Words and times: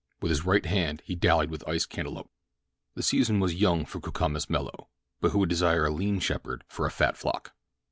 With 0.19 0.31
his 0.31 0.45
right 0.45 0.65
hand 0.65 1.03
he 1.05 1.13
dallied 1.13 1.51
with 1.51 1.63
iced 1.69 1.91
cantaloupe. 1.91 2.31
The 2.95 3.03
season 3.03 3.39
was 3.39 3.53
young 3.53 3.85
for 3.85 3.99
cucumis 4.01 4.49
melo; 4.49 4.89
but 5.19 5.29
who 5.29 5.37
would 5.37 5.49
desire 5.49 5.85
a 5.85 5.91
lean 5.91 6.19
shepherd 6.19 6.63
for 6.67 6.87
a 6.87 6.91
fat 6.91 7.17
flock? 7.17 7.53